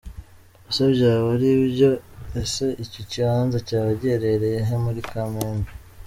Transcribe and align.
Ese 0.69 0.83
byaba 0.95 1.27
ari 1.35 1.49
byo? 1.73 1.91
Ese 2.41 2.65
icyo 2.83 3.01
kibanza 3.09 3.57
cyaba 3.67 3.89
giherereye 3.99 4.59
he 4.67 4.75
muri 4.85 4.99
Kamembe?. 5.09 5.71